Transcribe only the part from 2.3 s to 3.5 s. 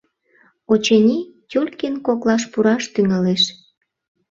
пураш тӱҥалеш.